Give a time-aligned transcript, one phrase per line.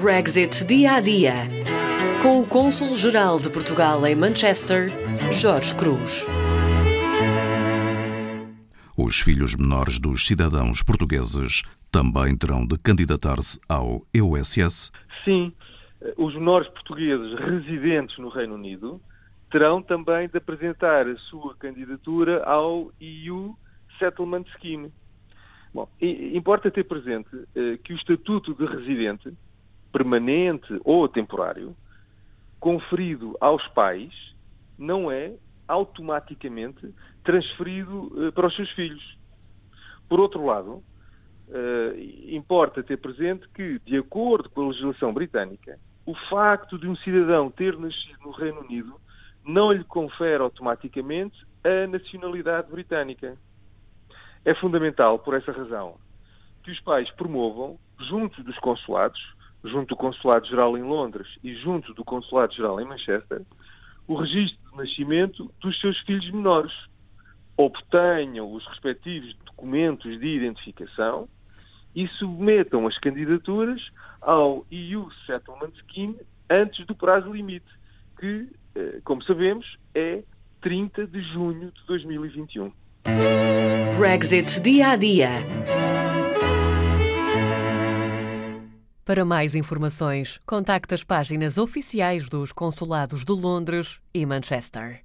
[0.00, 1.32] Brexit dia a dia.
[2.22, 4.88] Com o Cônsul-Geral de Portugal em Manchester,
[5.32, 6.26] Jorge Cruz.
[8.96, 14.92] Os filhos menores dos cidadãos portugueses também terão de candidatar-se ao EUSS?
[15.24, 15.52] Sim,
[16.16, 19.00] os menores portugueses residentes no Reino Unido
[19.50, 23.56] terão também de apresentar a sua candidatura ao EU
[23.98, 24.92] Settlement Scheme.
[25.74, 29.32] Bom, importa ter presente eh, que o estatuto de residente,
[29.92, 31.76] permanente ou temporário,
[32.60, 34.12] conferido aos pais,
[34.78, 35.34] não é
[35.66, 36.94] automaticamente
[37.24, 39.18] transferido eh, para os seus filhos.
[40.08, 40.80] Por outro lado,
[41.50, 41.94] eh,
[42.28, 47.50] importa ter presente que, de acordo com a legislação britânica, o facto de um cidadão
[47.50, 48.94] ter nascido no Reino Unido
[49.44, 53.36] não lhe confere automaticamente a nacionalidade britânica.
[54.44, 55.96] É fundamental, por essa razão,
[56.62, 59.20] que os pais promovam, junto dos consulados,
[59.64, 63.42] junto do Consulado-Geral em Londres e junto do Consulado-Geral em Manchester,
[64.06, 66.72] o registro de nascimento dos seus filhos menores.
[67.56, 71.28] Obtenham os respectivos documentos de identificação
[71.94, 73.80] e submetam as candidaturas
[74.20, 76.18] ao EU Settlement Scheme
[76.50, 77.66] antes do prazo limite,
[78.18, 80.22] que, eh, como sabemos, é
[80.60, 82.72] 30 de junho de 2021.
[83.96, 85.30] Brexit dia a dia.
[89.04, 95.04] Para mais informações, contacte as páginas oficiais dos consulados de Londres e Manchester.